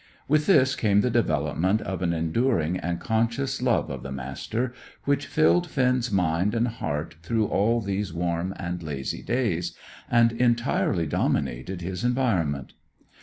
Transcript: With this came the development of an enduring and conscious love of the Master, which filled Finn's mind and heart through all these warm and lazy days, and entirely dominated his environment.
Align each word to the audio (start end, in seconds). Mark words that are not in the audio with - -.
With 0.27 0.47
this 0.47 0.75
came 0.75 1.01
the 1.01 1.11
development 1.11 1.79
of 1.83 2.01
an 2.01 2.11
enduring 2.11 2.75
and 2.79 2.99
conscious 2.99 3.61
love 3.61 3.91
of 3.91 4.01
the 4.01 4.11
Master, 4.11 4.73
which 5.03 5.27
filled 5.27 5.69
Finn's 5.69 6.11
mind 6.11 6.55
and 6.55 6.67
heart 6.69 7.17
through 7.21 7.45
all 7.45 7.81
these 7.81 8.11
warm 8.11 8.51
and 8.57 8.81
lazy 8.81 9.21
days, 9.21 9.77
and 10.09 10.31
entirely 10.31 11.05
dominated 11.05 11.81
his 11.81 12.03
environment. 12.03 12.73